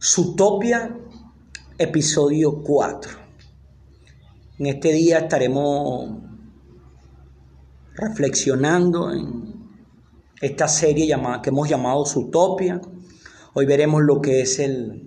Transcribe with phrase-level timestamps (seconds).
[0.00, 0.96] Sutopia,
[1.76, 3.10] episodio 4.
[4.60, 6.20] En este día estaremos
[7.96, 9.54] reflexionando en
[10.40, 12.80] esta serie llamada, que hemos llamado Sutopia.
[13.54, 15.02] Hoy veremos lo que es el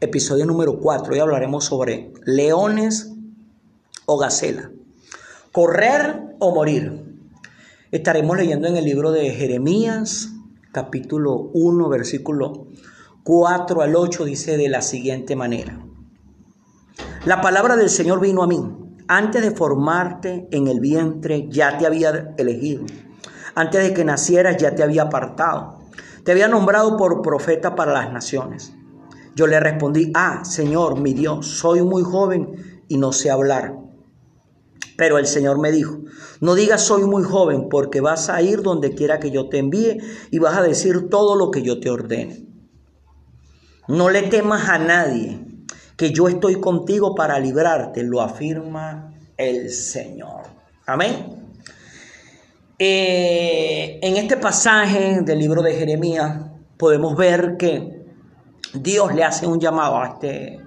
[0.00, 1.14] episodio número 4.
[1.14, 3.12] Hoy hablaremos sobre leones
[4.06, 4.70] o gacela.
[5.50, 7.18] Correr o morir.
[7.90, 10.28] Estaremos leyendo en el libro de Jeremías,
[10.70, 12.68] capítulo 1, versículo
[13.28, 15.84] 4 al 8 dice de la siguiente manera.
[17.26, 18.58] La palabra del Señor vino a mí.
[19.06, 22.86] Antes de formarte en el vientre ya te había elegido.
[23.54, 25.74] Antes de que nacieras ya te había apartado.
[26.24, 28.72] Te había nombrado por profeta para las naciones.
[29.36, 33.76] Yo le respondí, ah, Señor, mi Dios, soy muy joven y no sé hablar.
[34.96, 35.98] Pero el Señor me dijo,
[36.40, 39.98] no digas soy muy joven porque vas a ir donde quiera que yo te envíe
[40.30, 42.47] y vas a decir todo lo que yo te ordene.
[43.88, 45.40] No le temas a nadie,
[45.96, 50.42] que yo estoy contigo para librarte, lo afirma el Señor.
[50.84, 51.54] Amén.
[52.78, 56.38] Eh, en este pasaje del libro de Jeremías
[56.76, 58.04] podemos ver que
[58.74, 60.60] Dios le hace un llamado a este,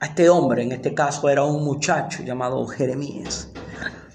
[0.00, 3.50] a este hombre, en este caso era un muchacho llamado Jeremías.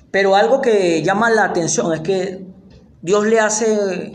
[0.09, 2.47] Pero algo que llama la atención es que
[3.03, 4.11] Dios le hace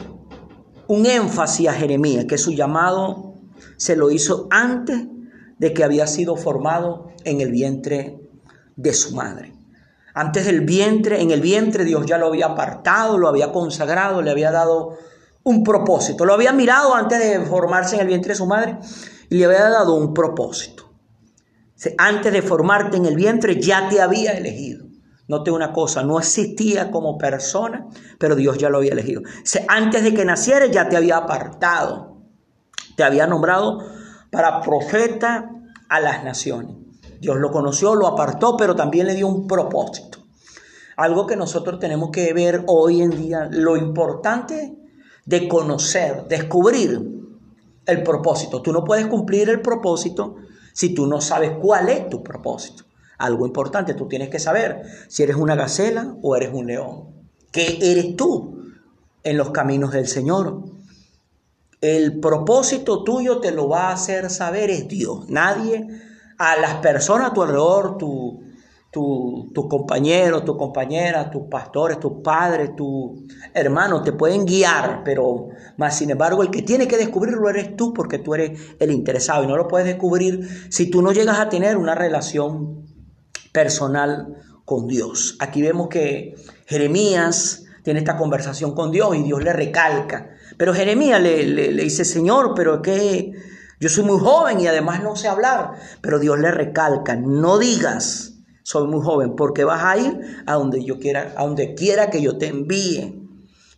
[0.88, 3.29] un énfasis a Jeremías, que su llamado
[3.80, 5.06] se lo hizo antes
[5.56, 8.20] de que había sido formado en el vientre
[8.76, 9.54] de su madre.
[10.12, 14.30] Antes del vientre, en el vientre Dios ya lo había apartado, lo había consagrado, le
[14.30, 14.98] había dado
[15.44, 16.26] un propósito.
[16.26, 18.76] Lo había mirado antes de formarse en el vientre de su madre
[19.30, 20.92] y le había dado un propósito.
[21.96, 24.84] Antes de formarte en el vientre ya te había elegido.
[25.26, 27.86] Note una cosa, no existía como persona,
[28.18, 29.22] pero Dios ya lo había elegido.
[29.68, 32.09] Antes de que naciera ya te había apartado
[33.00, 33.82] te había nombrado
[34.30, 35.50] para profeta
[35.88, 36.76] a las naciones.
[37.18, 40.18] Dios lo conoció, lo apartó, pero también le dio un propósito.
[40.98, 44.76] Algo que nosotros tenemos que ver hoy en día, lo importante
[45.24, 47.00] de conocer, descubrir
[47.86, 48.60] el propósito.
[48.60, 50.36] Tú no puedes cumplir el propósito
[50.74, 52.84] si tú no sabes cuál es tu propósito.
[53.16, 57.06] Algo importante, tú tienes que saber si eres una gacela o eres un león.
[57.50, 58.62] ¿Qué eres tú
[59.22, 60.79] en los caminos del Señor?
[61.80, 65.30] El propósito tuyo te lo va a hacer saber es Dios.
[65.30, 65.86] Nadie,
[66.36, 68.42] a las personas a tu alrededor, tu,
[68.90, 73.22] tu, tu compañero, tu compañera, tus pastores, tus padres, tus
[73.54, 75.48] hermanos te pueden guiar, pero
[75.78, 79.44] más sin embargo el que tiene que descubrirlo eres tú porque tú eres el interesado
[79.44, 82.84] y no lo puedes descubrir si tú no llegas a tener una relación
[83.52, 84.36] personal
[84.66, 85.36] con Dios.
[85.40, 86.34] Aquí vemos que
[86.66, 92.52] Jeremías tiene esta conversación con Dios y Dios le recalca pero Jeremías le, dice, Señor,
[92.54, 93.32] pero que
[93.80, 95.72] yo soy muy joven y además no sé hablar.
[96.02, 100.84] Pero Dios le recalca, no digas, soy muy joven, porque vas a ir a donde
[100.84, 103.26] yo quiera, a donde quiera que yo te envíe.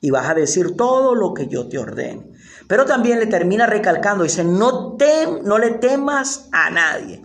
[0.00, 2.32] Y vas a decir todo lo que yo te ordene.
[2.66, 7.22] Pero también le termina recalcando, dice, no, tem, no le temas a nadie,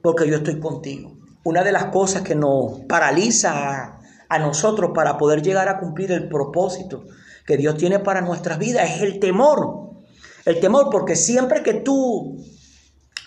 [0.00, 1.18] porque yo estoy contigo.
[1.44, 6.30] Una de las cosas que nos paraliza a nosotros para poder llegar a cumplir el
[6.30, 7.04] propósito
[7.50, 9.90] que Dios tiene para nuestras vidas es el temor.
[10.44, 12.38] El temor porque siempre que tú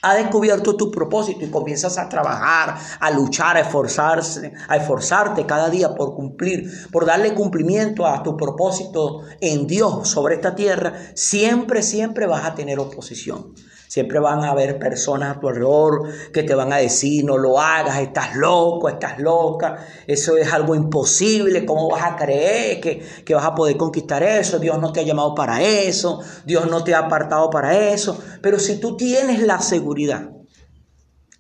[0.01, 5.69] has descubierto tu propósito y comienzas a trabajar, a luchar, a esforzarse, a esforzarte cada
[5.69, 11.83] día por cumplir, por darle cumplimiento a tu propósito en Dios sobre esta tierra, siempre,
[11.83, 13.53] siempre vas a tener oposición.
[13.87, 17.59] Siempre van a haber personas a tu alrededor que te van a decir, no lo
[17.59, 23.35] hagas, estás loco, estás loca, eso es algo imposible, ¿cómo vas a creer que, que
[23.35, 24.59] vas a poder conquistar eso?
[24.59, 28.19] Dios no te ha llamado para eso, Dios no te ha apartado para eso.
[28.41, 30.29] Pero si tú tienes la seguridad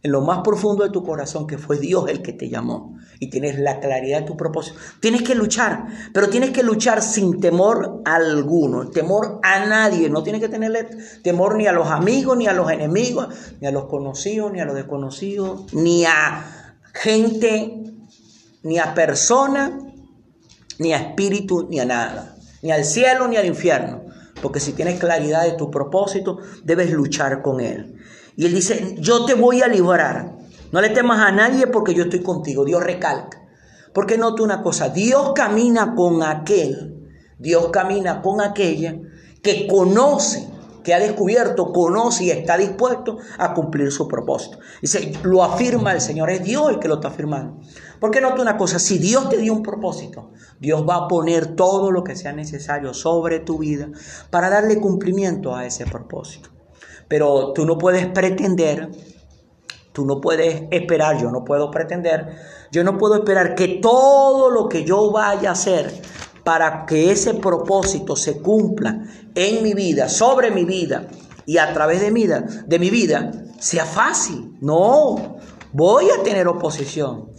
[0.03, 3.29] en lo más profundo de tu corazón que fue Dios el que te llamó y
[3.29, 4.77] tienes la claridad de tu propósito.
[4.99, 10.09] Tienes que luchar, pero tienes que luchar sin temor alguno, temor a nadie.
[10.09, 10.89] No tienes que tenerle
[11.23, 14.65] temor ni a los amigos, ni a los enemigos, ni a los conocidos, ni a
[14.65, 17.83] los desconocidos, ni a gente,
[18.63, 19.79] ni a persona,
[20.79, 22.35] ni a espíritu, ni a nada.
[22.61, 24.01] Ni al cielo, ni al infierno.
[24.41, 27.92] Porque si tienes claridad de tu propósito, debes luchar con él.
[28.35, 30.35] Y él dice, yo te voy a librar.
[30.71, 32.65] No le temas a nadie porque yo estoy contigo.
[32.65, 33.43] Dios recalca.
[33.93, 38.97] Porque note una cosa, Dios camina con aquel, Dios camina con aquella
[39.43, 40.49] que conoce,
[40.83, 44.57] que ha descubierto, conoce y está dispuesto a cumplir su propósito.
[44.81, 47.59] Dice, lo afirma el Señor, es Dios el que lo está afirmando.
[47.99, 51.91] Porque note una cosa, si Dios te dio un propósito, Dios va a poner todo
[51.91, 53.89] lo que sea necesario sobre tu vida
[54.31, 56.49] para darle cumplimiento a ese propósito.
[57.07, 58.89] Pero tú no puedes pretender,
[59.91, 62.35] tú no puedes esperar, yo no puedo pretender,
[62.71, 66.01] yo no puedo esperar que todo lo que yo vaya a hacer
[66.43, 69.03] para que ese propósito se cumpla
[69.35, 71.07] en mi vida, sobre mi vida
[71.45, 74.57] y a través de mi, vida, de mi vida, sea fácil.
[74.61, 75.37] No,
[75.71, 77.29] voy a tener oposición.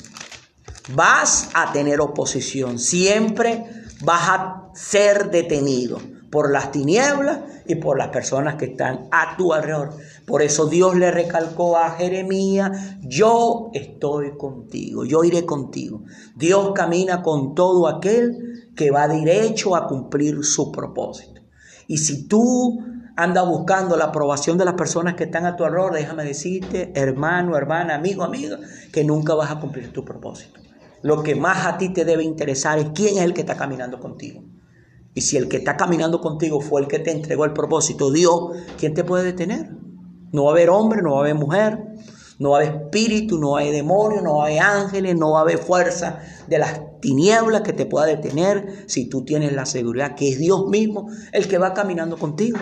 [0.94, 2.78] Vas a tener oposición.
[2.78, 3.64] Siempre
[4.02, 5.98] vas a ser detenido
[6.34, 9.90] por las tinieblas y por las personas que están a tu alrededor.
[10.26, 16.02] Por eso Dios le recalcó a Jeremías, yo estoy contigo, yo iré contigo.
[16.34, 21.40] Dios camina con todo aquel que va derecho a cumplir su propósito.
[21.86, 22.80] Y si tú
[23.14, 27.56] andas buscando la aprobación de las personas que están a tu alrededor, déjame decirte, hermano,
[27.56, 28.58] hermana, amigo, amiga,
[28.92, 30.58] que nunca vas a cumplir tu propósito.
[31.00, 34.00] Lo que más a ti te debe interesar es quién es el que está caminando
[34.00, 34.42] contigo.
[35.14, 38.50] Y si el que está caminando contigo fue el que te entregó el propósito, Dios,
[38.78, 39.70] ¿quién te puede detener?
[40.32, 41.78] No va a haber hombre, no va a haber mujer,
[42.40, 45.58] no va a haber espíritu, no haber demonio, no haber ángeles, no va a haber
[45.58, 46.18] fuerza
[46.48, 50.66] de las tinieblas que te pueda detener si tú tienes la seguridad que es Dios
[50.66, 52.58] mismo el que va caminando contigo.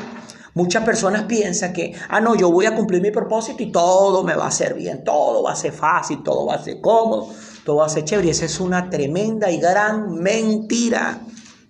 [0.54, 4.34] Muchas personas piensan que, ah, no, yo voy a cumplir mi propósito y todo me
[4.34, 7.28] va a ser bien, todo va a ser fácil, todo va a ser cómodo,
[7.64, 8.28] todo va a ser chévere.
[8.28, 11.22] Esa es una tremenda y gran mentira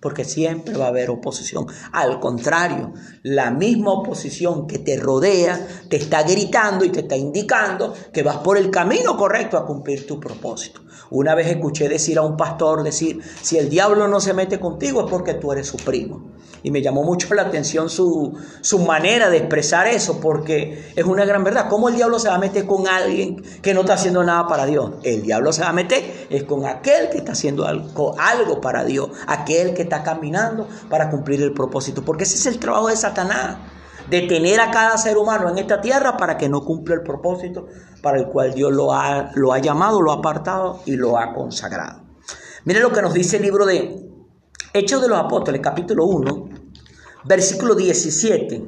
[0.03, 1.65] porque siempre va a haber oposición.
[1.93, 7.93] Al contrario, la misma oposición que te rodea te está gritando y te está indicando
[8.11, 10.81] que vas por el camino correcto a cumplir tu propósito.
[11.09, 15.05] Una vez escuché decir a un pastor decir, si el diablo no se mete contigo
[15.05, 16.33] es porque tú eres su primo.
[16.63, 21.25] Y me llamó mucho la atención su, su, manera de expresar eso, porque es una
[21.25, 21.67] gran verdad.
[21.69, 24.65] ¿Cómo el diablo se va a meter con alguien que no está haciendo nada para
[24.65, 24.91] Dios?
[25.03, 28.85] El diablo se va a meter es con aquel que está haciendo algo, algo para
[28.85, 32.95] Dios, aquel que está caminando para cumplir el propósito, porque ese es el trabajo de
[32.95, 33.57] Satanás.
[34.09, 37.67] Detener a cada ser humano en esta tierra para que no cumpla el propósito
[38.01, 41.33] para el cual Dios lo ha, lo ha llamado, lo ha apartado y lo ha
[41.33, 42.01] consagrado.
[42.65, 44.09] Mire lo que nos dice el libro de
[44.73, 46.49] Hechos de los Apóstoles, capítulo 1,
[47.25, 48.65] versículo 17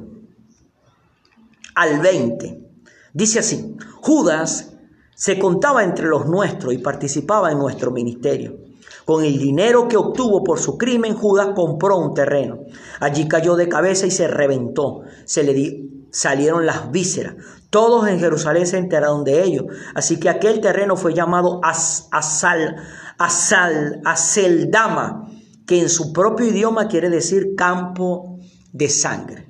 [1.74, 2.66] al 20.
[3.12, 4.72] Dice así, Judas
[5.14, 8.65] se contaba entre los nuestros y participaba en nuestro ministerio.
[9.06, 12.64] Con el dinero que obtuvo por su crimen, Judas compró un terreno.
[12.98, 15.02] Allí cayó de cabeza y se reventó.
[15.24, 17.36] Se le salieron las vísceras.
[17.70, 19.66] Todos en Jerusalén se enteraron de ello.
[19.94, 22.74] Así que aquel terreno fue llamado Asal,
[23.16, 25.30] Asal, Aseldama,
[25.68, 28.40] que en su propio idioma quiere decir campo
[28.72, 29.46] de sangre.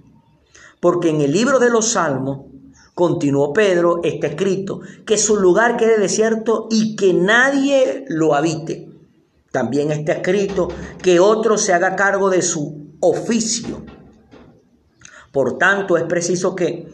[0.80, 2.40] Porque en el libro de los Salmos,
[2.94, 8.95] continuó Pedro, está escrito, que su lugar quede desierto y que nadie lo habite.
[9.56, 10.68] También está escrito
[11.02, 13.86] que otro se haga cargo de su oficio.
[15.32, 16.86] Por tanto, es preciso que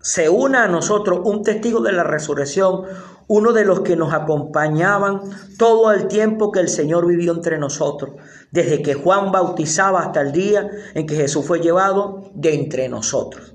[0.00, 2.84] se una a nosotros un testigo de la resurrección,
[3.28, 5.20] uno de los que nos acompañaban
[5.58, 8.12] todo el tiempo que el Señor vivió entre nosotros,
[8.50, 13.52] desde que Juan bautizaba hasta el día en que Jesús fue llevado de entre nosotros.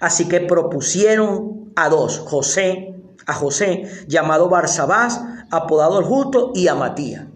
[0.00, 2.94] Así que propusieron a dos, José,
[3.24, 7.28] a José, llamado Barsabás, apodado el justo, y a Matías.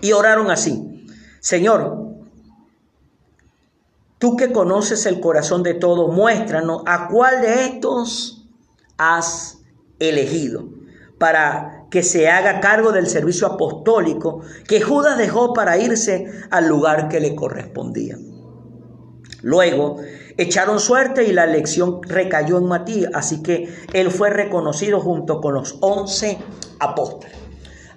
[0.00, 1.06] Y oraron así,
[1.40, 2.08] Señor,
[4.18, 8.46] tú que conoces el corazón de todos, muéstranos a cuál de estos
[8.96, 9.58] has
[9.98, 10.68] elegido
[11.18, 17.08] para que se haga cargo del servicio apostólico que Judas dejó para irse al lugar
[17.08, 18.16] que le correspondía.
[19.42, 19.98] Luego
[20.36, 25.54] echaron suerte y la elección recayó en Matías, así que él fue reconocido junto con
[25.54, 26.38] los once
[26.80, 27.47] apóstoles.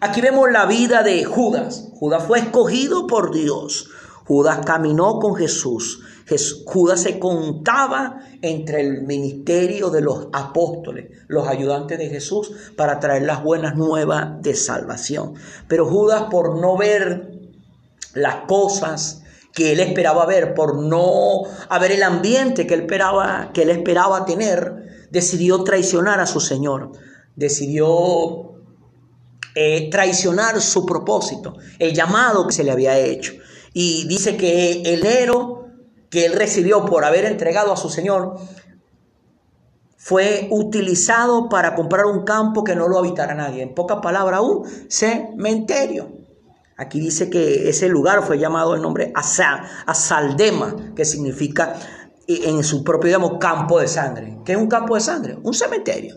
[0.04, 1.90] Aquí vemos la vida de Judas.
[1.94, 3.88] Judas fue escogido por Dios.
[4.26, 6.02] Judas caminó con Jesús.
[6.66, 13.24] Judas se contaba entre el ministerio de los apóstoles, los ayudantes de Jesús, para traer
[13.24, 15.36] las buenas nuevas de salvación.
[15.68, 17.30] Pero Judas, por no ver
[18.16, 19.22] las cosas
[19.54, 24.26] que él esperaba ver, por no haber el ambiente que él esperaba, que él esperaba
[24.26, 26.94] tener, decidió traicionar a su Señor,
[27.36, 28.51] decidió
[29.56, 33.34] eh, traicionar su propósito, el llamado que se le había hecho.
[33.74, 35.62] Y dice que el héroe
[36.10, 38.36] que él recibió por haber entregado a su Señor
[39.98, 43.64] fue utilizado para comprar un campo que no lo habitara nadie.
[43.64, 46.12] En pocas palabras, un cementerio.
[46.78, 49.14] Aquí dice que ese lugar fue llamado el nombre
[49.86, 51.76] Asaldema, que significa
[52.28, 54.40] en su propio digamos, campo de sangre.
[54.44, 55.38] ¿Qué es un campo de sangre?
[55.44, 56.16] Un cementerio.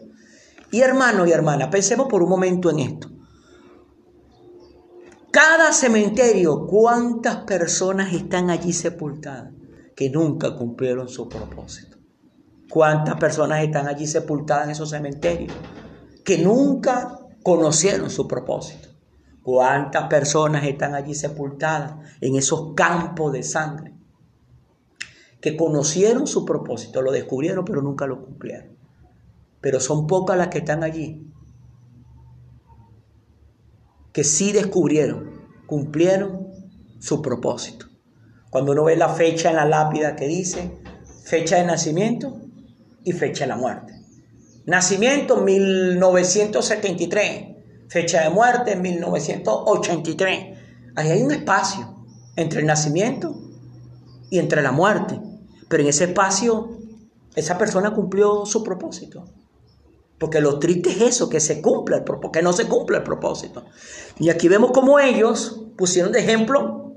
[0.70, 3.13] Y hermano y hermana, pensemos por un momento en esto.
[5.34, 9.52] Cada cementerio, ¿cuántas personas están allí sepultadas?
[9.96, 11.96] que nunca cumplieron su propósito.
[12.70, 15.52] ¿Cuántas personas están allí sepultadas en esos cementerios
[16.24, 18.90] que nunca conocieron su propósito?
[19.42, 23.92] ¿Cuántas personas están allí sepultadas en esos campos de sangre
[25.40, 28.76] que conocieron su propósito, lo descubrieron pero nunca lo cumplieron?
[29.60, 31.33] Pero son pocas las que están allí
[34.14, 36.46] que sí descubrieron, cumplieron
[37.00, 37.86] su propósito.
[38.48, 40.78] Cuando uno ve la fecha en la lápida que dice
[41.24, 42.40] fecha de nacimiento
[43.02, 43.92] y fecha de la muerte.
[44.66, 47.56] Nacimiento 1973,
[47.88, 50.58] fecha de muerte 1983.
[50.94, 52.06] Ahí hay un espacio
[52.36, 53.34] entre el nacimiento
[54.30, 55.20] y entre la muerte.
[55.68, 56.78] Pero en ese espacio
[57.34, 59.24] esa persona cumplió su propósito.
[60.18, 63.02] Porque lo triste es eso, que se cumpla el propósito, que no se cumple el
[63.02, 63.64] propósito.
[64.18, 66.94] Y aquí vemos como ellos pusieron de ejemplo,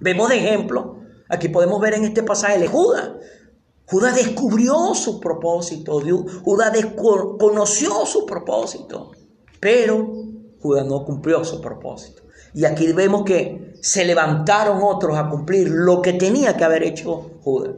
[0.00, 3.10] vemos de ejemplo, aquí podemos ver en este pasaje de Judas.
[3.86, 6.00] Judas descubrió su propósito,
[6.42, 6.72] Judas
[7.38, 9.12] conoció su propósito,
[9.60, 10.10] pero
[10.60, 12.22] Judas no cumplió su propósito.
[12.54, 17.32] Y aquí vemos que se levantaron otros a cumplir lo que tenía que haber hecho
[17.42, 17.74] Judas.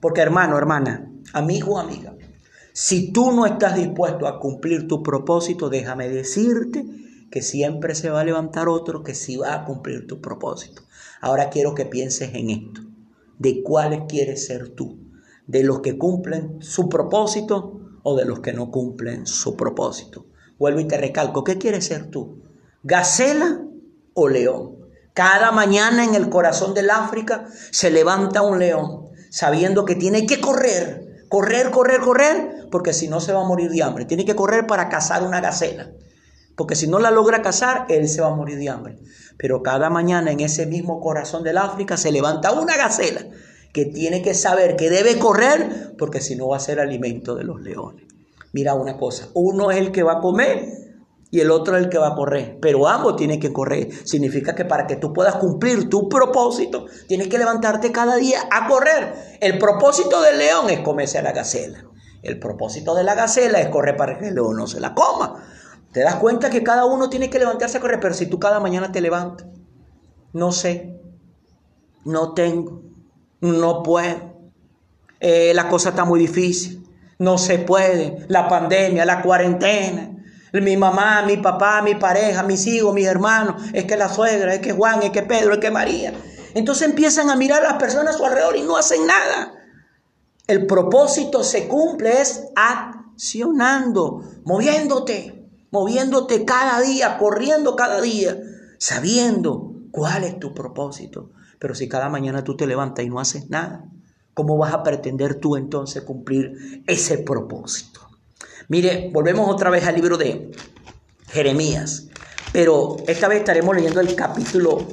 [0.00, 2.15] Porque hermano, hermana, amigo, amiga,
[2.78, 6.84] si tú no estás dispuesto a cumplir tu propósito, déjame decirte
[7.30, 10.82] que siempre se va a levantar otro que sí va a cumplir tu propósito.
[11.22, 12.82] Ahora quiero que pienses en esto.
[13.38, 14.98] ¿De cuáles quieres ser tú?
[15.46, 20.26] ¿De los que cumplen su propósito o de los que no cumplen su propósito?
[20.58, 22.42] Vuelvo y te recalco, ¿qué quieres ser tú?
[22.82, 23.58] ¿Gacela
[24.12, 24.76] o león?
[25.14, 30.42] Cada mañana en el corazón del África se levanta un león sabiendo que tiene que
[30.42, 34.04] correr, correr, correr, correr porque si no se va a morir de hambre.
[34.04, 35.90] Tiene que correr para cazar una gacela,
[36.56, 38.98] porque si no la logra cazar, él se va a morir de hambre.
[39.36, 43.26] Pero cada mañana en ese mismo corazón del África se levanta una gacela
[43.72, 47.44] que tiene que saber que debe correr, porque si no va a ser alimento de
[47.44, 48.04] los leones.
[48.52, 50.85] Mira una cosa, uno es el que va a comer
[51.36, 53.90] y el otro es el que va a correr, pero ambos tienen que correr.
[54.06, 58.66] Significa que para que tú puedas cumplir tu propósito, tienes que levantarte cada día a
[58.66, 59.36] correr.
[59.42, 61.84] El propósito del león es comerse a la gacela.
[62.22, 65.44] El propósito de la gacela es correr para que el león no se la coma.
[65.92, 68.58] Te das cuenta que cada uno tiene que levantarse a correr, pero si tú cada
[68.58, 69.46] mañana te levantas,
[70.32, 70.98] no sé,
[72.06, 72.80] no tengo,
[73.42, 74.38] no puedo,
[75.20, 76.88] eh, la cosa está muy difícil,
[77.18, 80.15] no se puede, la pandemia, la cuarentena,
[80.52, 84.60] mi mamá, mi papá, mi pareja, mis hijos, mis hermanos, es que la suegra, es
[84.60, 86.12] que Juan, es que Pedro, es que María.
[86.54, 89.52] Entonces empiezan a mirar a las personas a su alrededor y no hacen nada.
[90.46, 98.38] El propósito se cumple es accionando, moviéndote, moviéndote cada día, corriendo cada día,
[98.78, 101.30] sabiendo cuál es tu propósito.
[101.58, 103.84] Pero si cada mañana tú te levantas y no haces nada,
[104.34, 108.05] ¿cómo vas a pretender tú entonces cumplir ese propósito?
[108.68, 110.50] Mire, volvemos otra vez al libro de
[111.28, 112.08] Jeremías,
[112.52, 114.86] pero esta vez estaremos leyendo el capítulo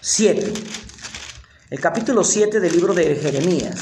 [0.00, 0.52] 7.
[1.70, 3.80] El capítulo 7 del libro de Jeremías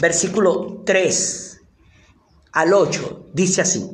[0.00, 1.60] versículo 3
[2.52, 3.90] al 8, dice así.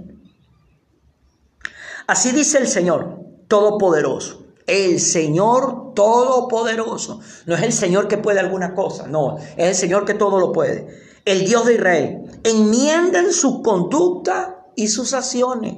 [2.07, 4.47] Así dice el Señor Todopoderoso.
[4.67, 7.21] El Señor Todopoderoso.
[7.47, 10.53] No es el Señor que puede alguna cosa, no, es el Señor que todo lo
[10.53, 10.89] puede.
[11.25, 12.41] El Dios de Israel.
[12.43, 15.77] Enmienden su conducta y sus acciones.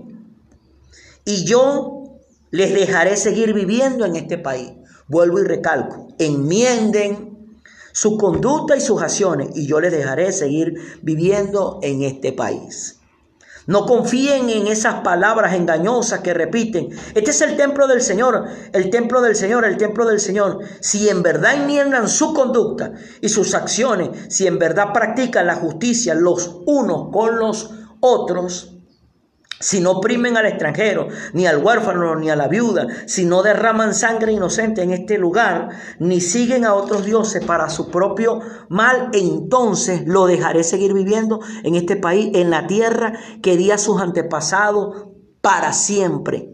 [1.25, 4.73] Y yo les dejaré seguir viviendo en este país.
[5.09, 6.09] Vuelvo y recalco.
[6.19, 7.57] Enmienden
[7.93, 12.99] su conducta y sus acciones, y yo les dejaré seguir viviendo en este país.
[13.67, 16.91] No confíen en esas palabras engañosas que repiten.
[17.15, 20.61] Este es el templo del Señor, el templo del Señor, el templo del Señor.
[20.81, 26.15] Si en verdad enmiendan su conducta y sus acciones, si en verdad practican la justicia
[26.15, 28.72] los unos con los otros,
[29.63, 33.95] si no oprimen al extranjero, ni al huérfano, ni a la viuda, si no derraman
[33.95, 35.69] sangre inocente en este lugar,
[36.01, 41.77] ni siguen a otros dioses para su propio mal, entonces lo dejaré seguir viviendo en
[41.77, 45.07] este país, en la tierra que di a sus antepasados
[45.41, 46.51] para siempre.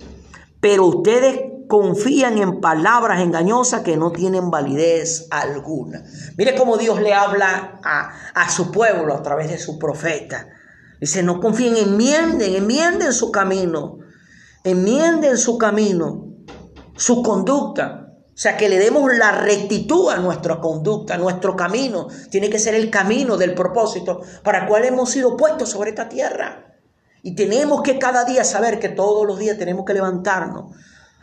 [0.61, 6.03] Pero ustedes confían en palabras engañosas que no tienen validez alguna.
[6.37, 10.49] Mire cómo Dios le habla a, a su pueblo a través de su profeta.
[11.01, 13.99] Dice, no confíen, enmienden, enmienden su camino,
[14.65, 16.29] enmienden su camino,
[16.97, 18.05] su conducta.
[18.27, 22.07] O sea, que le demos la rectitud a nuestra conducta, a nuestro camino.
[22.31, 26.09] Tiene que ser el camino del propósito para el cual hemos sido puestos sobre esta
[26.09, 26.77] tierra.
[27.23, 30.77] Y tenemos que cada día saber que todos los días tenemos que levantarnos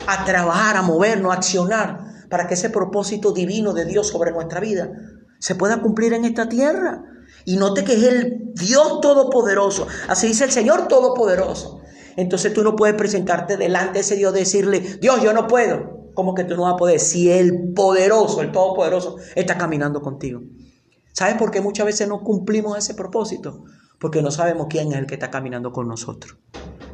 [0.06, 4.60] a trabajar, a movernos, a accionar para que ese propósito divino de Dios sobre nuestra
[4.60, 4.90] vida
[5.38, 7.02] se pueda cumplir en esta tierra.
[7.46, 9.86] Y note que es el Dios Todopoderoso.
[10.08, 11.80] Así dice el Señor Todopoderoso.
[12.16, 16.10] Entonces tú no puedes presentarte delante de ese Dios decirle, Dios, yo no puedo.
[16.14, 16.98] ¿Cómo que tú no vas a poder?
[16.98, 20.40] Si el poderoso, el todopoderoso, está caminando contigo.
[21.12, 23.64] ¿Sabes por qué muchas veces no cumplimos ese propósito?
[24.00, 26.36] Porque no sabemos quién es el que está caminando con nosotros.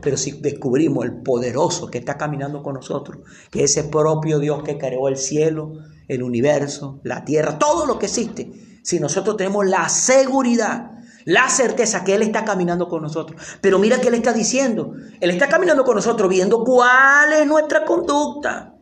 [0.02, 3.18] Pero si descubrimos el poderoso que está caminando con nosotros,
[3.50, 5.73] que es ese propio Dios que creó el cielo,
[6.09, 10.91] el universo, la tierra, todo lo que existe, si nosotros tenemos la seguridad,
[11.25, 13.41] la certeza que Él está caminando con nosotros.
[13.61, 17.85] Pero mira que Él está diciendo, Él está caminando con nosotros viendo cuál es nuestra
[17.85, 18.75] conducta,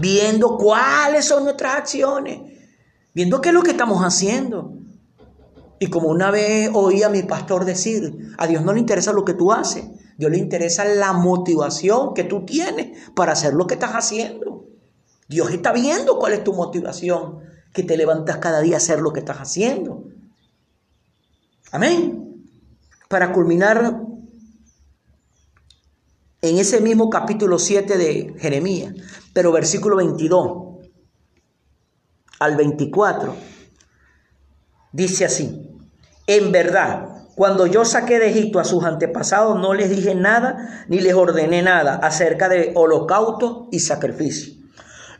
[0.00, 2.40] viendo cuáles son nuestras acciones,
[3.14, 4.74] viendo qué es lo que estamos haciendo.
[5.78, 9.24] Y como una vez oí a mi pastor decir, a Dios no le interesa lo
[9.24, 9.84] que tú haces,
[10.18, 14.66] Dios le interesa la motivación que tú tienes para hacer lo que estás haciendo.
[15.26, 17.38] Dios está viendo cuál es tu motivación,
[17.72, 20.04] que te levantas cada día a hacer lo que estás haciendo.
[21.72, 22.44] Amén.
[23.08, 24.02] Para culminar
[26.42, 28.94] en ese mismo capítulo 7 de Jeremías,
[29.32, 30.86] pero versículo 22
[32.38, 33.36] al 24,
[34.92, 35.68] dice así,
[36.26, 41.00] en verdad, cuando yo saqué de Egipto a sus antepasados, no les dije nada ni
[41.00, 44.59] les ordené nada acerca de holocausto y sacrificio.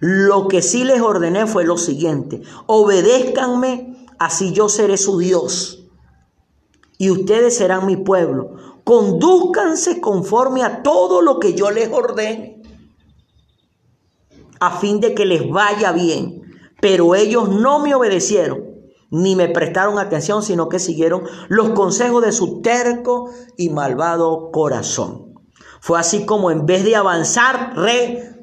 [0.00, 5.80] Lo que sí les ordené fue lo siguiente, obedézcanme, así yo seré su Dios
[7.00, 8.57] y ustedes serán mi pueblo.
[8.85, 12.62] Condúzcanse conforme a todo lo que yo les ordene,
[14.61, 16.42] a fin de que les vaya bien.
[16.80, 18.71] Pero ellos no me obedecieron
[19.11, 25.35] ni me prestaron atención, sino que siguieron los consejos de su terco y malvado corazón.
[25.80, 27.73] Fue así como en vez de avanzar,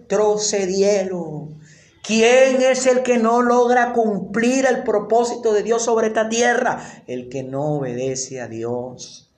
[0.08, 1.58] retrocedieron.
[2.02, 6.82] ¿Quién es el que no logra cumplir el propósito de Dios sobre esta tierra?
[7.06, 9.30] El que no obedece a Dios.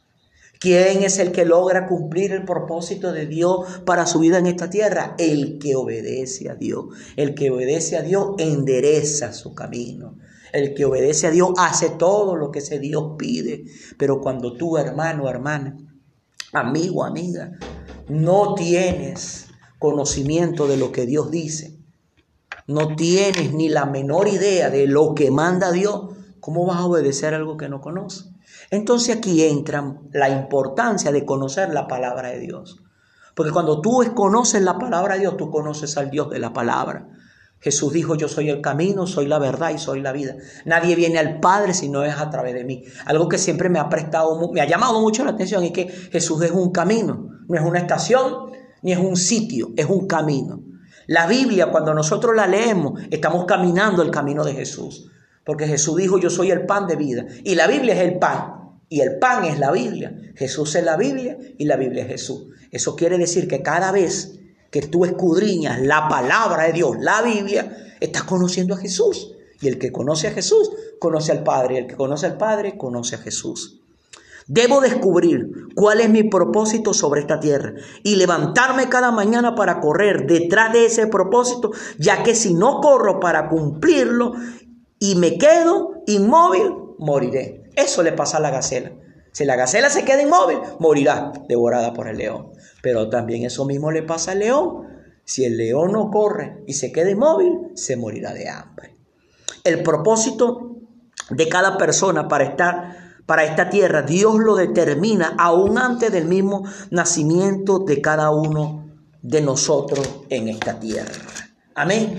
[0.60, 4.70] ¿Quién es el que logra cumplir el propósito de Dios para su vida en esta
[4.70, 5.16] tierra?
[5.18, 6.86] El que obedece a Dios.
[7.16, 10.18] El que obedece a Dios endereza su camino.
[10.52, 13.64] El que obedece a Dios hace todo lo que ese Dios pide.
[13.98, 15.78] Pero cuando tú, hermano, hermana,
[16.52, 17.58] amigo, amiga,
[18.10, 19.49] no tienes
[19.80, 21.80] conocimiento de lo que Dios dice,
[22.68, 27.34] no tienes ni la menor idea de lo que manda Dios, ¿cómo vas a obedecer
[27.34, 28.30] algo que no conoces?
[28.70, 32.84] Entonces aquí entra la importancia de conocer la palabra de Dios.
[33.36, 37.08] Porque cuando tú conoces la palabra de Dios, tú conoces al Dios de la palabra.
[37.60, 40.36] Jesús dijo, yo soy el camino, soy la verdad y soy la vida.
[40.66, 42.84] Nadie viene al Padre si no es a través de mí.
[43.06, 46.42] Algo que siempre me ha prestado, me ha llamado mucho la atención es que Jesús
[46.44, 48.50] es un camino, no es una estación
[48.82, 50.62] ni es un sitio, es un camino.
[51.08, 55.10] La Biblia, cuando nosotros la leemos, estamos caminando el camino de Jesús.
[55.44, 57.26] Porque Jesús dijo, yo soy el pan de vida.
[57.44, 58.78] Y la Biblia es el pan.
[58.88, 60.16] Y el pan es la Biblia.
[60.36, 62.50] Jesús es la Biblia y la Biblia es Jesús.
[62.70, 64.40] Eso quiere decir que cada vez
[64.70, 69.34] que tú escudriñas la palabra de Dios, la Biblia, estás conociendo a Jesús.
[69.62, 71.74] Y el que conoce a Jesús, conoce al Padre.
[71.74, 73.82] Y el que conoce al Padre, conoce a Jesús.
[74.50, 80.26] Debo descubrir cuál es mi propósito sobre esta tierra y levantarme cada mañana para correr
[80.26, 84.34] detrás de ese propósito, ya que si no corro para cumplirlo
[84.98, 87.70] y me quedo inmóvil, moriré.
[87.76, 88.92] Eso le pasa a la gacela.
[89.34, 92.50] Si la gacela se queda inmóvil, morirá devorada por el león.
[92.82, 94.88] Pero también eso mismo le pasa al león.
[95.26, 98.98] Si el león no corre y se queda inmóvil, se morirá de hambre.
[99.64, 100.78] El propósito
[101.30, 102.99] de cada persona para estar
[103.30, 108.90] para esta tierra, Dios lo determina aún antes del mismo nacimiento de cada uno
[109.22, 111.14] de nosotros en esta tierra.
[111.76, 112.18] Amén.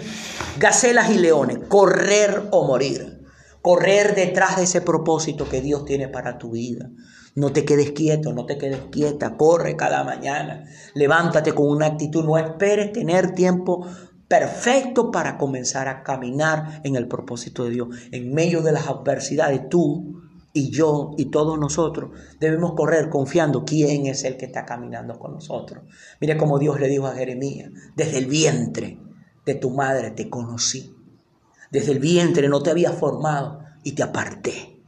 [0.61, 3.27] Gacelas y leones, correr o morir.
[3.61, 6.89] Correr detrás de ese propósito que Dios tiene para tu vida.
[7.35, 10.63] No te quedes quieto, no te quedes quieta, corre cada mañana.
[10.95, 13.85] Levántate con una actitud, no esperes tener tiempo
[14.29, 17.89] perfecto para comenzar a caminar en el propósito de Dios.
[18.13, 22.11] En medio de las adversidades, tú y yo y todos nosotros
[22.41, 25.85] debemos correr confiando quién es el que está caminando con nosotros.
[26.21, 28.99] Mire cómo Dios le dijo a Jeremías, desde el vientre
[29.47, 30.95] de tu madre te conocí.
[31.71, 34.83] Desde el vientre no te había formado y te aparté.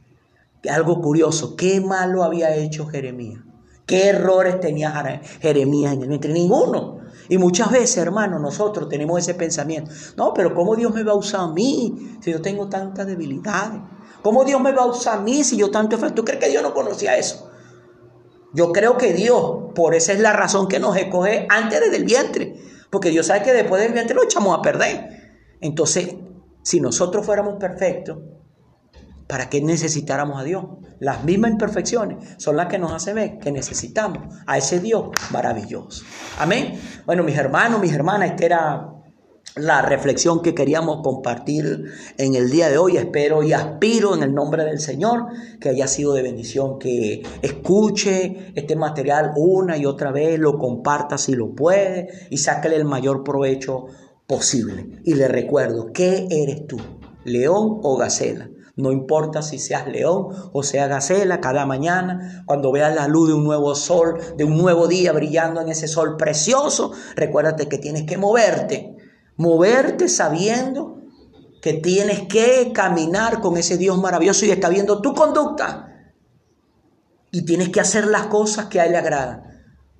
[0.69, 3.41] Algo curioso, ¿qué malo había hecho Jeremías?
[3.85, 6.33] ¿Qué errores tenía Jeremías en el vientre?
[6.33, 7.02] Ninguno.
[7.29, 9.91] Y muchas veces, hermano, nosotros tenemos ese pensamiento.
[10.17, 13.81] No, pero ¿cómo Dios me va a usar a mí si yo tengo tantas debilidades?
[14.21, 16.63] ¿Cómo Dios me va a usar a mí si yo tanto ¿Tú crees que Dios
[16.63, 17.49] no conocía eso?
[18.53, 22.05] Yo creo que Dios, por esa es la razón que nos escoge antes desde el
[22.05, 22.55] vientre.
[22.89, 25.09] Porque Dios sabe que después del vientre lo echamos a perder.
[25.59, 26.15] Entonces,
[26.61, 28.19] si nosotros fuéramos perfectos,
[29.33, 30.63] ¿Para qué necesitáramos a Dios?
[30.99, 36.05] Las mismas imperfecciones son las que nos hacen ver que necesitamos a ese Dios maravilloso.
[36.37, 36.79] Amén.
[37.07, 38.93] Bueno, mis hermanos, mis hermanas, esta era
[39.55, 41.85] la reflexión que queríamos compartir
[42.19, 42.97] en el día de hoy.
[42.97, 45.25] Espero y aspiro en el nombre del Señor
[45.59, 51.17] que haya sido de bendición, que escuche este material una y otra vez, lo comparta
[51.17, 53.87] si lo puede y sáquele el mayor provecho
[54.27, 55.01] posible.
[55.03, 56.77] Y le recuerdo, ¿qué eres tú?
[57.25, 58.47] ¿León o gacela?
[58.75, 63.35] No importa si seas león o sea gacela, cada mañana, cuando veas la luz de
[63.35, 68.03] un nuevo sol, de un nuevo día brillando en ese sol precioso, recuérdate que tienes
[68.03, 68.93] que moverte
[69.35, 70.99] Moverte sabiendo
[71.61, 76.11] que tienes que caminar con ese Dios maravilloso y está viendo tu conducta.
[77.31, 79.43] Y tienes que hacer las cosas que a Él le agradan.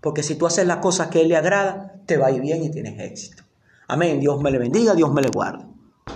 [0.02, 2.42] Porque si tú haces las cosas que a Él le agrada, te va a ir
[2.42, 3.44] bien y tienes éxito.
[3.88, 4.20] Amén.
[4.20, 5.66] Dios me le bendiga, Dios me le guarde.